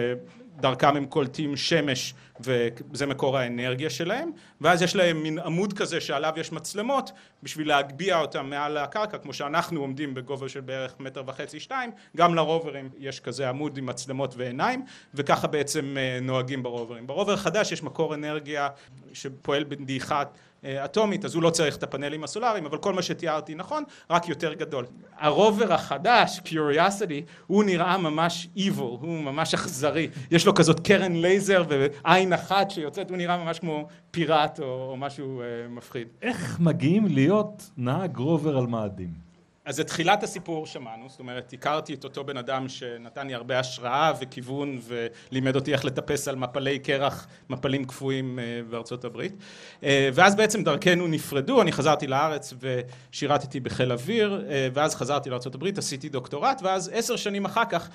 [0.59, 6.33] דרכם הם קולטים שמש וזה מקור האנרגיה שלהם ואז יש להם מין עמוד כזה שעליו
[6.37, 7.11] יש מצלמות
[7.43, 12.35] בשביל להגביה אותם מעל הקרקע כמו שאנחנו עומדים בגובה של בערך מטר וחצי שתיים גם
[12.35, 17.07] לרוברים יש כזה עמוד עם מצלמות ועיניים וככה בעצם אה, נוהגים ברוברים.
[17.07, 18.69] ברובר החדש יש מקור אנרגיה
[19.13, 20.27] שפועל בדעיכת
[20.65, 24.53] אטומית אז הוא לא צריך את הפאנלים הסולאריים אבל כל מה שתיארתי נכון רק יותר
[24.53, 24.85] גדול.
[25.19, 31.63] הרובר החדש Curiosity הוא נראה ממש evil הוא ממש אכזרי יש לו כזאת קרן לייזר
[31.69, 36.07] ועין אחת שיוצאת הוא נראה ממש כמו פיראט או, או משהו אה, מפחיד.
[36.21, 39.32] איך מגיעים להיות נהג רובר על מאדים?
[39.65, 43.59] אז את תחילת הסיפור שמענו, זאת אומרת הכרתי את אותו בן אדם שנתן לי הרבה
[43.59, 49.33] השראה וכיוון ולימד אותי איך לטפס על מפלי קרח, מפלים קפואים אה, בארצות הברית
[49.83, 55.55] אה, ואז בעצם דרכנו נפרדו, אני חזרתי לארץ ושירתתי בחיל אוויר אה, ואז חזרתי לארצות
[55.55, 57.89] הברית, עשיתי דוקטורט ואז עשר שנים אחר כך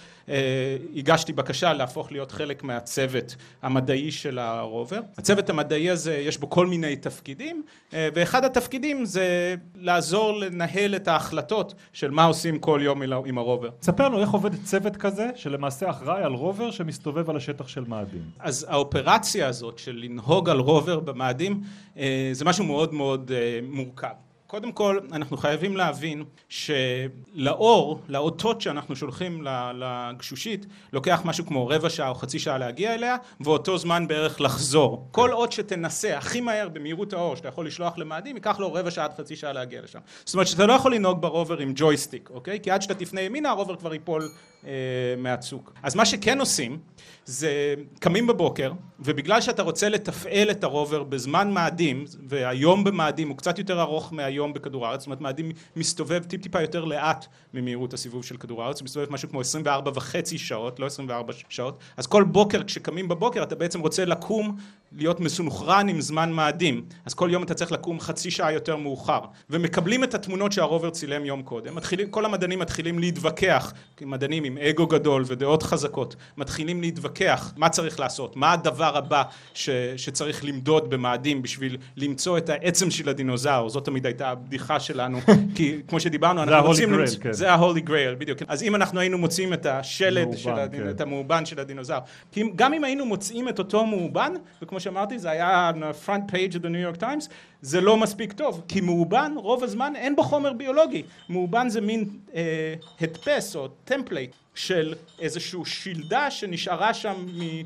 [0.96, 5.00] הגשתי בקשה להפוך להיות חלק מהצוות המדעי של הרובר.
[5.18, 11.57] הצוות המדעי הזה יש בו כל מיני תפקידים ואחד התפקידים זה לעזור לנהל את ההחלטות
[11.58, 13.68] החלטות של מה עושים כל יום עם הרובר.
[13.82, 18.22] ספר לנו איך עובד צוות כזה שלמעשה אחראי על רובר שמסתובב על השטח של מאדים.
[18.38, 21.60] אז האופרציה הזאת של לנהוג על רובר במאדים
[21.98, 24.27] אה, זה משהו מאוד מאוד אה, מורכב.
[24.48, 32.08] קודם כל, אנחנו חייבים להבין שלאור, לאותות שאנחנו שולחים לגשושית, לוקח משהו כמו רבע שעה
[32.08, 35.08] או חצי שעה להגיע אליה, ואותו זמן בערך לחזור.
[35.10, 39.04] כל אות שתנסה הכי מהר במהירות האור שאתה יכול לשלוח למאדים, ייקח לו רבע שעה
[39.04, 39.98] עד חצי שעה להגיע לשם.
[40.24, 42.60] זאת אומרת שאתה לא יכול לנהוג ברובר עם ג'ויסטיק, אוקיי?
[42.60, 44.28] כי עד שאתה תפנה ימינה, הרובר כבר ייפול
[44.66, 44.70] אה,
[45.18, 45.72] מהצוק.
[45.82, 46.78] אז מה שכן עושים,
[47.24, 53.58] זה קמים בבוקר, ובגלל שאתה רוצה לתפעל את הרובר בזמן מאדים, והיום במאדים הוא קצת
[53.58, 58.24] יותר ארוך מהיום בכדור הארץ, זאת אומרת מאדים מסתובב טיפ טיפה יותר לאט ממהירות הסיבוב
[58.24, 62.24] של כדור הארץ, הוא מסתובב משהו כמו 24 וחצי שעות, לא 24 שעות, אז כל
[62.24, 64.56] בוקר כשקמים בבוקר אתה בעצם רוצה לקום,
[64.92, 69.20] להיות מסונכרן עם זמן מאדים, אז כל יום אתה צריך לקום חצי שעה יותר מאוחר,
[69.50, 74.86] ומקבלים את התמונות שהרובר צילם יום קודם, מתחילים, כל המדענים מתחילים להתווכח, מדענים עם אגו
[74.86, 79.22] גדול ודעות חזקות, מתחילים להתווכח מה צריך לעשות, מה הדבר הבא
[79.54, 85.18] ש, שצריך למדוד במאדים בשביל למצוא את העצם של הדינוזאור, זאת תמיד הייתה הבדיחה שלנו,
[85.56, 86.94] כי כמו שדיברנו, אנחנו רוצים...
[86.94, 87.32] ה-Holy Grail, כן.
[87.32, 88.38] זה ה-Holy Grail, בדיוק.
[88.48, 90.80] אז אם אנחנו היינו מוצאים את השלד, מאובן, של הדינ...
[90.80, 90.90] כן.
[90.90, 92.00] את המאובן של הדינוזאור,
[92.32, 96.54] כי גם אם היינו מוצאים את אותו מאובן, וכמו שאמרתי, זה היה על ה-front page
[96.54, 97.28] of the New York Times,
[97.62, 101.02] זה לא מספיק טוב, כי מאובן, רוב הזמן אין בו חומר ביולוגי.
[101.28, 107.62] מאובן זה מין אה, הדפס או טמפלייט של איזושהי שלדה שנשארה שם מ...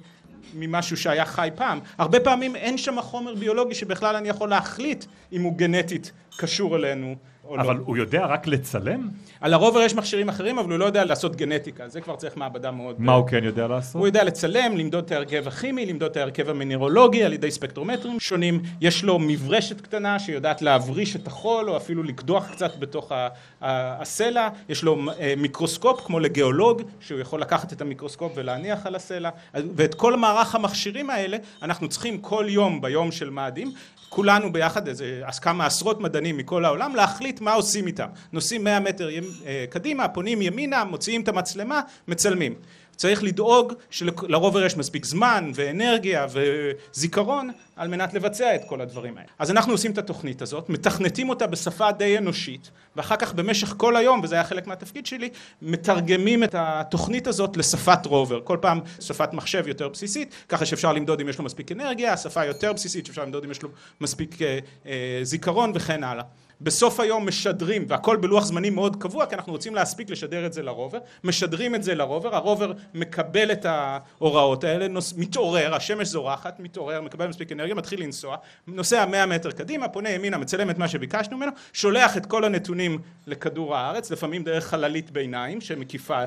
[0.55, 1.81] ממשהו שהיה חי פעם.
[1.99, 7.17] הרבה פעמים אין שם חומר ביולוגי שבכלל אני יכול להחליט אם הוא גנטית קשור אלינו
[7.53, 7.63] או לא.
[7.63, 9.09] אבל הוא יודע רק לצלם?
[9.41, 12.71] על הרובר יש מכשירים אחרים, אבל הוא לא יודע לעשות גנטיקה, זה כבר צריך מעבדה
[12.71, 12.97] מאוד...
[12.99, 13.95] מה הוא כן יודע לעשות?
[13.95, 18.63] הוא יודע לצלם, למדוד את ההרכב הכימי, למדוד את ההרכב המינרולוגי על ידי ספקטרומטרים שונים,
[18.81, 23.13] יש לו מברשת קטנה שיודעת להבריש את החול או אפילו לקדוח קצת בתוך
[23.61, 29.31] הסלע, יש לו אה, מיקרוסקופ כמו לגיאולוג שהוא יכול לקחת את המיקרוסקופ ולהניח על הסלע
[29.55, 33.73] ואת כל מערך המכשירים האלה אנחנו צריכים כל יום ביום של מאדים
[34.15, 38.07] כולנו ביחד, איזה אז כמה עשרות מדענים מכל העולם, להחליט מה עושים איתם.
[38.33, 39.09] נוסעים 100 מטר
[39.47, 42.55] אה, קדימה, פונים ימינה, מוציאים את המצלמה, מצלמים.
[42.97, 49.29] צריך לדאוג שלרובר יש מספיק זמן ואנרגיה וזיכרון על מנת לבצע את כל הדברים האלה.
[49.39, 53.97] אז אנחנו עושים את התוכנית הזאת, מתכנתים אותה בשפה די אנושית, ואחר כך במשך כל
[53.97, 55.29] היום, וזה היה חלק מהתפקיד שלי,
[55.63, 58.41] מתרגמים את התוכנית הזאת לשפת רובר.
[58.45, 62.45] כל פעם שפת מחשב יותר בסיסית, ככה שאפשר למדוד אם יש לו מספיק אנרגיה, שפה
[62.45, 63.69] יותר בסיסית שאפשר למדוד אם יש לו
[64.01, 66.25] מספיק אה, אה, זיכרון וכן הלאה.
[66.63, 70.63] בסוף היום משדרים, והכל בלוח זמנים מאוד קבוע, כי אנחנו רוצים להספיק לשדר את זה
[70.63, 77.01] לרובר, משדרים את זה לרובר, הרובר מקבל את ההוראות האלה, נוס, מתעורר, השמש זורחת, מתעורר,
[77.01, 81.37] מקבל מספיק אנרגיה, מתחיל לנסוע, נוסע 100 מטר קדימה, פונה ימינה, מצלם את מה שביקשנו
[81.37, 86.23] ממנו, שולח את כל הנתונים לכדור הארץ, לפעמים דרך חללית ביניים שמקיפה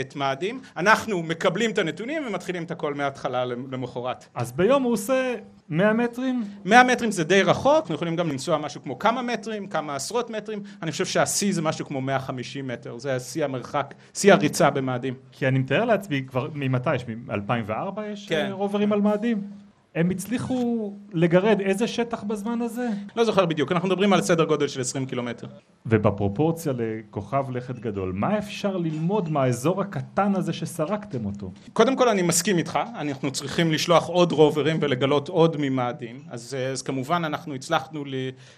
[0.00, 4.24] את מאדים, אנחנו מקבלים את הנתונים ומתחילים את הכל מההתחלה למחרת.
[4.34, 5.34] אז ביום הוא עושה
[5.70, 6.44] 100 מטרים?
[6.64, 10.30] 100 מטרים זה די רחוק, אנחנו יכולים גם לנסוע משהו כמו כמה מטרים, כמה עשרות
[10.30, 15.14] מטרים, אני חושב שהשיא זה משהו כמו 150 מטר, זה שיא המרחק, שיא הריצה במאדים.
[15.32, 17.06] כי אני מתאר לעצמי כבר, ממתי יש?
[17.08, 18.46] מ-2004 יש כן.
[18.46, 19.42] אה, רוברים על מאדים?
[19.94, 22.88] הם הצליחו לגרד איזה שטח בזמן הזה?
[23.16, 25.46] לא זוכר בדיוק, אנחנו מדברים על סדר גודל של 20 קילומטר.
[25.86, 31.52] ובפרופורציה לכוכב לכת גדול, מה אפשר ללמוד מהאזור הקטן הזה שסרקתם אותו?
[31.72, 36.82] קודם כל אני מסכים איתך, אנחנו צריכים לשלוח עוד רוברים ולגלות עוד ממאדים, אז, אז
[36.82, 38.04] כמובן אנחנו הצלחנו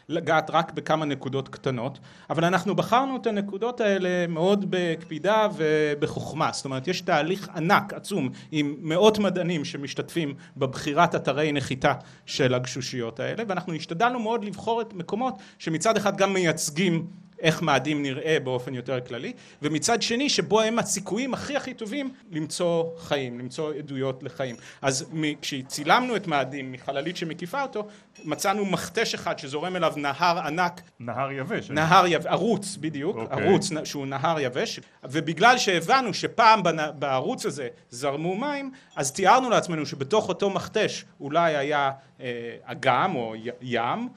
[0.08, 1.98] לגעת רק בכמה נקודות קטנות,
[2.30, 8.28] אבל אנחנו בחרנו את הנקודות האלה מאוד בקפידה ובחוכמה, זאת אומרת יש תהליך ענק, עצום,
[8.50, 11.92] עם מאות מדענים שמשתתפים בבחירת אתרי נחיתה
[12.26, 17.06] של הגשושיות האלה, ואנחנו השתדלנו מאוד לבחור את מקומות שמצד אחד גם מייצגים
[17.42, 22.84] איך מאדים נראה באופן יותר כללי, ומצד שני שבו הם הסיכויים הכי הכי טובים למצוא
[22.98, 24.56] חיים, למצוא עדויות לחיים.
[24.82, 25.04] אז
[25.42, 27.86] כשצילמנו את מאדים מחללית שמקיפה אותו,
[28.24, 31.70] מצאנו מכתש אחד שזורם אליו נהר ענק נהר יבש.
[31.70, 32.26] נהר יב...
[32.26, 33.46] ערוץ בדיוק, אוקיי.
[33.46, 36.76] ערוץ שהוא נהר יבש ובגלל שהבנו שפעם בנ...
[36.98, 43.34] בערוץ הזה זרמו מים אז תיארנו לעצמנו שבתוך אותו מכתש אולי היה אה, אגם או
[43.36, 43.48] י...
[43.60, 44.08] ים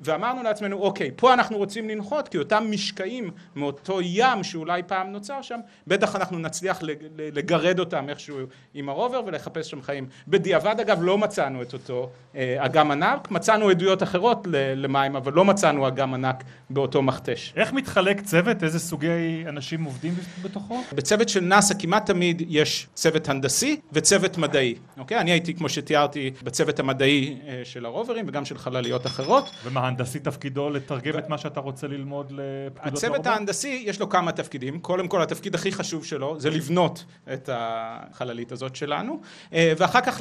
[0.00, 5.42] ואמרנו לעצמנו אוקיי פה אנחנו רוצים לנחות כי אותם משקעים מאותו ים שאולי פעם נוצר
[5.42, 6.96] שם בטח אנחנו נצליח לג...
[7.18, 8.38] לגרד אותם איכשהו
[8.74, 13.68] עם הרובר ולחפש שם חיים בדיעבד אגב לא מצאנו את אותו אה, אגם ענק מצאנו
[13.68, 18.64] עדויות אחרות למים אבל לא מצאנו אגם ענק באותו מכתש איך מתחלק צוות?
[18.64, 20.82] איזה סוגי אנשים עובדים בתוכו?
[20.92, 25.18] בצוות של נאס"א כמעט תמיד יש צוות הנדסי וצוות מדעי, אוקיי?
[25.18, 29.64] אני הייתי, כמו שתיארתי, בצוות המדעי אה, של הרוברים וגם של חלליות אחרות, שונות.
[29.64, 33.26] ומה, הנדסי תפקידו לתרגם את מה שאתה רוצה ללמוד לפקודות הצוות הרובוט?
[33.26, 38.52] ההנדסי יש לו כמה תפקידים, קודם כל התפקיד הכי חשוב שלו זה לבנות את החללית
[38.52, 39.20] הזאת שלנו,
[39.52, 40.20] אה, ואחר כך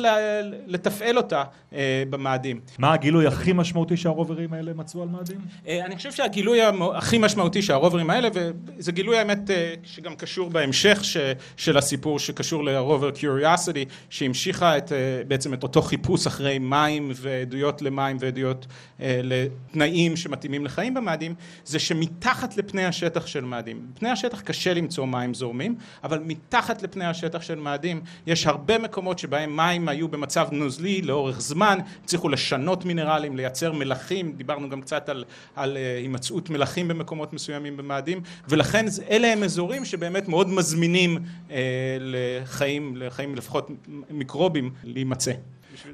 [0.65, 2.59] לתפעל אותה אה, במאדים.
[2.77, 5.37] מה הגילוי הכי משמעותי שהרוברים האלה מצאו על מאדים?
[5.67, 6.59] אה, אני חושב שהגילוי
[6.95, 9.49] הכי משמעותי שהרוברים האלה, וזה גילוי האמת
[9.83, 11.17] שגם קשור בהמשך ש,
[11.57, 14.91] של הסיפור שקשור לרובר קיוריוסיטי, שהמשיכה את,
[15.27, 18.67] בעצם את אותו חיפוש אחרי מים ועדויות למים ועדויות
[19.01, 25.05] אה, לתנאים שמתאימים לחיים במאדים, זה שמתחת לפני השטח של מאדים, בפני השטח קשה למצוא
[25.05, 30.47] מים זורמים, אבל מתחת לפני השטח של מאדים יש הרבה מקומות שבהם מים היו במצב
[30.51, 35.23] נוזלי לאורך זמן, הצליחו לשנות מינרלים, לייצר מלחים, דיברנו גם קצת על,
[35.55, 41.51] על uh, הימצאות מלחים במקומות מסוימים במאדים, ולכן אלה הם אזורים שבאמת מאוד מזמינים uh,
[41.99, 43.69] לחיים, לחיים לפחות
[44.09, 45.31] מיקרובים להימצא.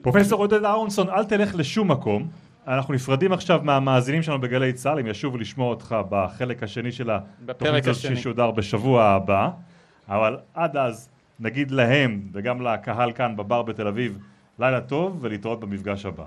[0.02, 2.28] פרופסור עודד אהרונסון, אל תלך לשום מקום.
[2.68, 7.88] אנחנו נפרדים עכשיו מהמאזינים שלנו בגלי צה"ל, הם ישובו לשמוע אותך בחלק השני של התוכנית
[7.88, 8.02] הזאת.
[8.02, 9.50] שישודר בשבוע הבא.
[10.10, 14.18] אבל עד אז, נגיד להם וגם לקהל כאן בבר בתל אביב,
[14.60, 16.24] לילה טוב ולהתראות במפגש הבא.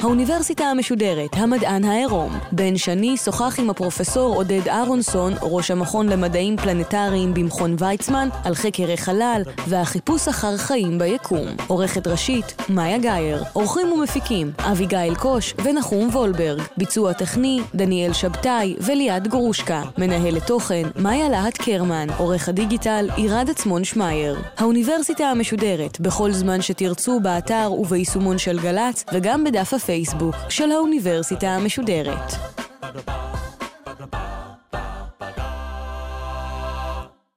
[0.00, 2.38] האוניברסיטה המשודרת, המדען העירום.
[2.52, 8.92] בן שני שוחח עם הפרופסור עודד אהרונסון, ראש המכון למדעים פלנטריים במכון ויצמן, על חקר
[8.92, 11.46] החלל והחיפוש אחר חיים ביקום.
[11.66, 13.44] עורכת ראשית, מאיה גאייר.
[13.52, 16.62] עורכים ומפיקים, אביגיל קוש ונחום וולברג.
[16.76, 19.82] ביצוע טכני, דניאל שבתאי וליעד גרושקה.
[19.98, 22.06] מנהלת תוכן, מאיה להט קרמן.
[22.18, 24.38] עורך הדיגיטל, עירד עצמון שמייר.
[24.58, 31.46] האוניברסיטה המשודרת, בכל זמן שתרצו, באתר וביישומון של גל"צ, וגם גם בדף הפייסבוק של האוניברסיטה
[31.46, 32.32] המשודרת.